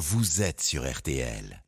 [0.00, 1.62] vous êtes sur RTL.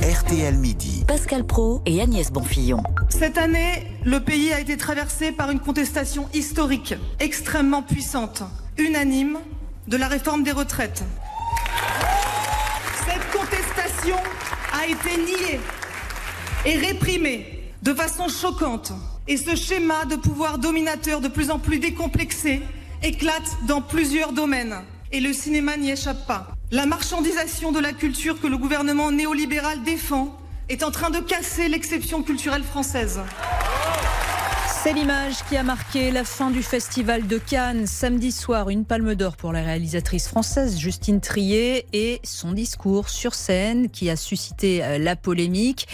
[0.00, 1.04] RTL Midi.
[1.08, 2.84] Pascal Pro et Agnès Bonfillon.
[3.08, 8.44] Cette année, le pays a été traversé par une contestation historique, extrêmement puissante,
[8.78, 9.40] unanime,
[9.88, 11.02] de la réforme des retraites.
[13.04, 14.16] Cette contestation
[14.72, 15.60] a été niée
[16.64, 18.92] et réprimée de façon choquante.
[19.26, 22.62] Et ce schéma de pouvoir dominateur de plus en plus décomplexé
[23.02, 24.76] éclate dans plusieurs domaines.
[25.12, 26.46] Et le cinéma n'y échappe pas.
[26.70, 31.68] La marchandisation de la culture que le gouvernement néolibéral défend est en train de casser
[31.68, 33.20] l'exception culturelle française.
[34.82, 37.86] C'est l'image qui a marqué la fin du festival de Cannes.
[37.86, 43.34] Samedi soir, une palme d'or pour la réalisatrice française Justine Trier et son discours sur
[43.34, 45.86] scène qui a suscité euh, la polémique.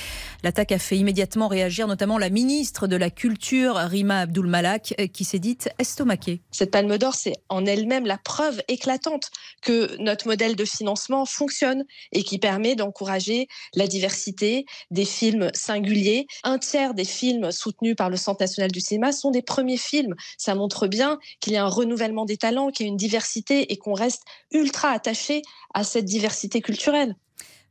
[0.44, 5.08] L'attaque a fait immédiatement réagir notamment la ministre de la Culture, Rima Abdul Malak, euh,
[5.08, 6.40] qui s'est dite estomaquée.
[6.52, 11.82] Cette palme d'or, c'est en elle-même la preuve éclatante que notre modèle de financement fonctionne
[12.12, 16.28] et qui permet d'encourager la diversité des films singuliers.
[16.44, 20.14] Un tiers des films soutenus par le Centre national du cinéma sont des premiers films.
[20.36, 23.72] Ça montre bien qu'il y a un renouvellement des talents, qu'il y a une diversité
[23.72, 25.40] et qu'on reste ultra attaché
[25.72, 27.16] à cette diversité culturelle.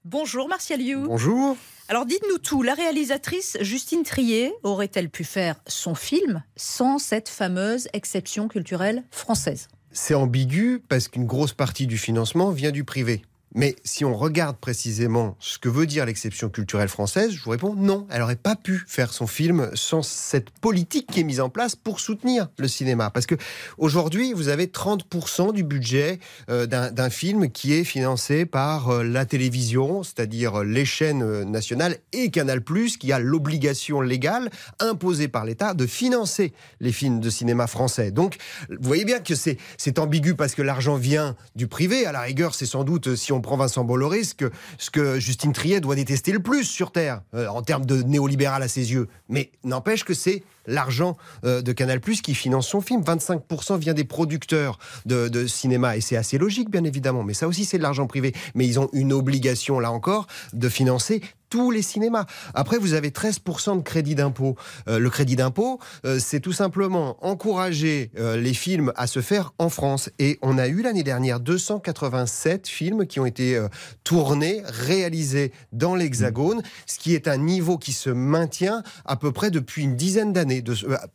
[0.04, 1.04] Bonjour Martial You.
[1.08, 1.58] Bonjour.
[1.90, 7.88] Alors dites-nous tout, la réalisatrice Justine Trier aurait-elle pu faire son film sans cette fameuse
[7.94, 9.68] exception culturelle française?
[9.92, 13.22] C'est ambigu parce qu'une grosse partie du financement vient du privé.
[13.58, 17.74] Mais si on regarde précisément ce que veut dire l'exception culturelle française, je vous réponds
[17.74, 18.06] non.
[18.12, 21.78] Elle n'aurait pas pu faire son film sans cette politique qui est mise en place
[21.78, 23.10] pour soutenir le cinéma.
[23.12, 23.36] Parce que
[23.78, 29.26] aujourd'hui, vous avez 30% du budget euh, d'un film qui est financé par euh, la
[29.26, 32.62] télévision, c'est-à-dire les chaînes euh, nationales et Canal+,
[33.00, 34.50] qui a l'obligation légale
[34.82, 38.12] imposée par l'État de financer les films de cinéma français.
[38.12, 38.36] Donc,
[38.70, 42.06] vous voyez bien que c'est ambigu parce que l'argent vient du privé.
[42.06, 45.20] À la rigueur, c'est sans doute si on prend Vincent Bolloré, ce que, ce que
[45.20, 48.92] Justine Triet doit détester le plus sur Terre, euh, en termes de néolibéral à ses
[48.92, 49.08] yeux.
[49.30, 51.16] Mais n'empêche que c'est l'argent
[51.46, 53.02] euh, de Canal Plus qui finance son film.
[53.02, 55.96] 25% vient des producteurs de, de cinéma.
[55.96, 57.24] Et c'est assez logique, bien évidemment.
[57.24, 58.34] Mais ça aussi, c'est de l'argent privé.
[58.56, 61.22] Mais ils ont une obligation, là encore, de financer
[61.56, 62.26] tous les cinémas.
[62.54, 64.58] Après, vous avez 13% de crédit d'impôt.
[64.90, 69.54] Euh, le crédit d'impôt, euh, c'est tout simplement encourager euh, les films à se faire
[69.58, 70.10] en France.
[70.20, 73.58] Et on a eu l'année dernière 287 films qui ont été
[74.04, 79.50] tournés, réalisés dans l'Hexagone, ce qui est un niveau qui se maintient à peu près
[79.50, 80.62] depuis une dizaine d'années,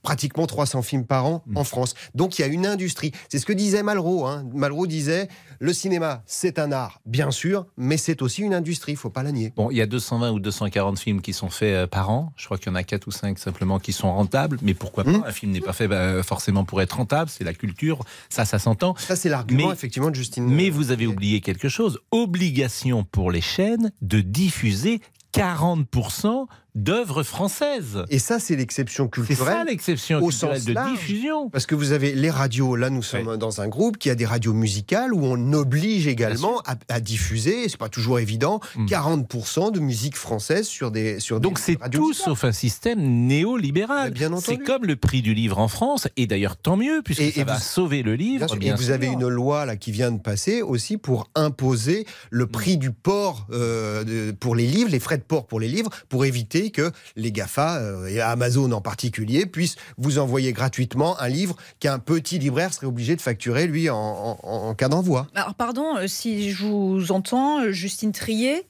[0.03, 1.93] pratiquement 300 films par an en France.
[2.15, 3.13] Donc il y a une industrie.
[3.29, 4.25] C'est ce que disait Malraux.
[4.25, 4.47] Hein.
[4.55, 8.93] Malraux disait le cinéma, c'est un art, bien sûr, mais c'est aussi une industrie.
[8.93, 9.53] Il faut pas la nier.
[9.55, 12.33] Bon, il y a 220 ou 240 films qui sont faits euh, par an.
[12.37, 14.59] Je crois qu'il y en a 4 ou 5 simplement qui sont rentables.
[14.63, 15.25] Mais pourquoi pas hmm.
[15.27, 17.31] Un film n'est pas fait bah, forcément pour être rentable.
[17.31, 18.05] C'est la culture.
[18.29, 18.95] Ça, ça s'entend.
[18.99, 20.47] Ça, c'est l'argument, effectivement, de Justine.
[20.47, 21.99] Mais vous avez oublié quelque chose.
[22.11, 25.01] Obligation pour les chaînes de diffuser
[25.35, 28.05] 40% d'œuvres françaises.
[28.11, 29.39] Et ça, c'est l'exception culturelle.
[29.39, 31.51] C'est ça l'exception culturelle de diffusion.
[31.51, 32.77] Parce que vous avez les radios.
[32.77, 36.63] Là, nous sommes dans un groupe qui a des radios musicales où on oblige également
[36.89, 39.73] à, diffuser, c'est pas toujours évident, 40% hmm.
[39.73, 44.11] de musique française sur des sur Donc c'est tout sauf un système néolibéral.
[44.13, 47.45] Bien C'est comme le prix du livre en France, et d'ailleurs tant mieux puisque ça
[47.45, 48.47] va sauver le livre.
[48.61, 52.77] et vous avez une loi là qui vient de passer aussi pour imposer le prix
[52.77, 56.60] du port euh, pour les livres, les frais de port pour les livres, pour éviter
[56.69, 61.99] que les GAFA, euh, et Amazon en particulier, puissent vous envoyer gratuitement un livre qu'un
[61.99, 65.27] petit libraire serait obligé de facturer, lui, en, cas d'envoi.
[65.35, 68.67] Alors, pardon, euh, si je vous entends, euh, Justine Trier,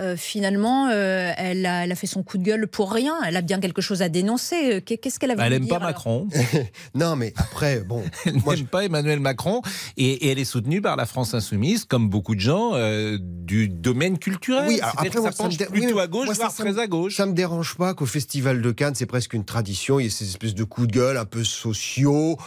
[0.00, 3.14] euh, finalement, euh, elle, a, fait son coup de gueule pour rien.
[3.26, 4.74] Elle a bien quelque chose à dénoncer.
[4.74, 6.26] Euh, qu'est-ce qu'elle a voulu Elle n'aime pas Macron.
[6.94, 8.02] non, mais après, bon.
[8.24, 9.60] elle n'aime pas Emmanuel Macron
[9.96, 12.72] et, elle est soutenue par la France Insoumise, comme beaucoup de gens
[13.08, 14.68] du domaine culturel.
[14.68, 17.16] Oui, après, ça penche plutôt à gauche, voire très à gauche.
[17.16, 20.00] Ça me dérange pas qu'au Festival de Cannes, c'est presque une tradition.
[20.00, 22.38] Il y a ces espèces de coups de gueule un peu sociaux.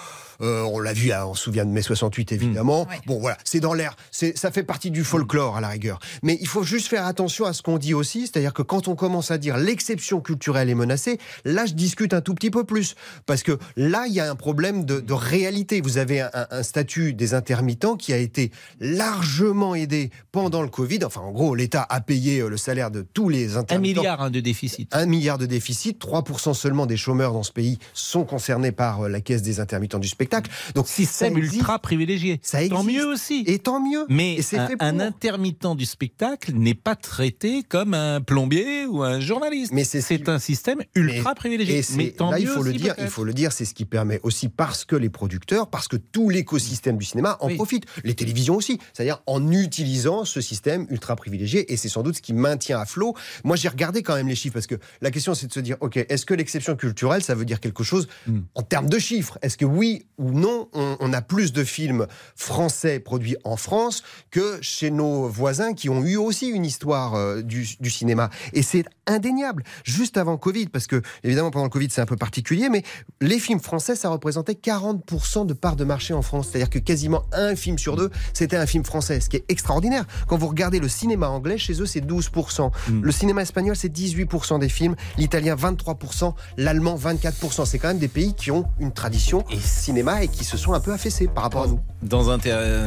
[0.41, 2.85] Euh, on l'a vu, hein, on se souvient de mai 68 évidemment.
[2.85, 3.07] Mmh.
[3.07, 5.99] Bon voilà, c'est dans l'air, ça fait partie du folklore à la rigueur.
[6.21, 8.95] Mais il faut juste faire attention à ce qu'on dit aussi, c'est-à-dire que quand on
[8.95, 12.95] commence à dire l'exception culturelle est menacée, là je discute un tout petit peu plus.
[13.25, 15.81] Parce que là, il y a un problème de, réalité.
[15.81, 21.05] Vous avez un, statut des intermittents qui a été largement aidé pendant le Covid.
[21.05, 24.01] Enfin, en gros, l'État a payé euh, le salaire de tous les intermittents.
[24.01, 24.89] Un milliard hein, de déficit.
[24.93, 26.03] Un milliard de déficit.
[26.03, 29.99] 3% seulement des chômeurs dans ce pays sont concernés par euh, la caisse des intermittents
[29.99, 30.51] du spectacle spectacle.
[30.75, 32.39] Donc système ultra privilégié.
[32.43, 32.75] Ça existe.
[32.75, 33.43] Tant mieux aussi.
[33.47, 34.05] Et tant mieux.
[34.09, 39.19] Mais c'est un, un, intermittent du spectacle n'est pas traité comme un plombier ou un
[39.19, 39.71] journaliste.
[39.73, 41.79] Mais c'est un système ultra mais, privilégié.
[41.79, 42.95] Et mais tant là, mieux il faut aussi, le dire.
[42.99, 43.51] Il faut le dire.
[43.51, 47.37] C'est ce qui permet aussi parce que les producteurs, parce que tout l'écosystème du cinéma
[47.39, 47.55] en Oui.
[47.55, 47.85] profite.
[48.03, 48.79] Les télévisions aussi.
[48.93, 51.71] C'est-à-dire en utilisant ce système ultra privilégié.
[51.71, 53.15] Et c'est sans doute ce qui maintient à flot.
[53.43, 55.77] Moi, j'ai regardé quand même les chiffres parce que la question, c'est de se dire,
[55.81, 58.41] ok, est-ce que l'exception culturelle, ça veut dire quelque chose Hmm.
[58.55, 59.37] en termes de chiffres?
[59.41, 64.03] Est-ce que oui ou non, on, on a plus de films français produits en France
[64.31, 68.61] que chez nos voisins qui ont eu aussi une histoire euh, du, du cinéma Et
[68.61, 69.63] c'est indéniable.
[69.83, 72.83] Juste avant Covid, parce que évidemment pendant le Covid c'est un peu particulier, mais
[73.21, 76.49] les films français ça représentait 40% de part de marché en France.
[76.51, 80.05] C'est-à-dire que quasiment un film sur deux c'était un film français, ce qui est extraordinaire.
[80.27, 82.71] Quand vous regardez le cinéma anglais, chez eux c'est 12%.
[83.01, 87.65] Le cinéma espagnol c'est 18% des films, l'italien 23%, l'allemand 24%.
[87.65, 90.79] C'est quand même des pays qui ont une tradition cinéma et qui se sont un
[90.79, 91.79] peu affaissés par rapport à nous.
[92.01, 92.37] Dans un,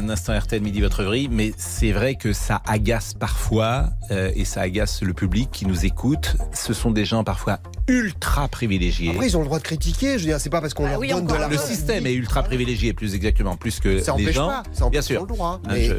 [0.09, 4.61] instant RTL Midi Votre Vrille, mais c'est vrai que ça agace parfois, euh, et ça
[4.63, 6.37] agace le public qui nous écoute.
[6.53, 7.59] Ce sont des gens parfois
[7.89, 9.11] ultra privilégiés.
[9.11, 10.91] Après ils ont le droit de critiquer, je veux dire c'est pas parce qu'on Ah
[10.91, 11.49] leur oui, donne de l'argent.
[11.49, 14.49] le système est ultra privilégié, plus exactement, plus que Ça les gens.
[14.49, 15.21] pas, ça empêche bien pas sûr.
[15.23, 15.61] le droit.
[15.65, 15.95] Hein, mais- je-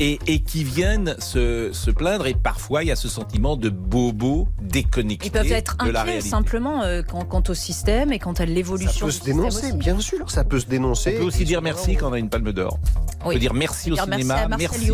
[0.00, 3.68] et, et qui viennent se, se plaindre, et parfois il y a ce sentiment de
[3.68, 8.32] bobo déconnecté Ils peuvent être la inquiets simplement euh, quant, quant au système et quant
[8.32, 9.76] à Ça l'évolution peut du se dénoncer, aussi.
[9.76, 11.12] bien sûr, ça peut se On dénoncer.
[11.12, 12.78] peut aussi dire merci quand on a une palme d'or.
[13.24, 13.34] On Oui.
[13.34, 14.92] peut dire merci au Dire merci cinéma, merci,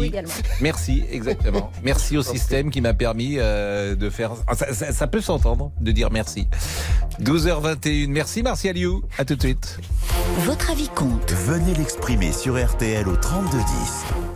[0.61, 1.71] merci, exactement.
[1.83, 4.33] Merci au système qui m'a permis euh, de faire.
[4.47, 6.47] Ah, Ça, ça- ça peut s'entendre de dire merci.
[7.21, 9.03] 12h21, merci Martial You.
[9.19, 9.79] À tout de suite.
[10.41, 11.33] Votre avis compte.
[11.33, 14.28] Venez l'exprimer sur RTL au 3210.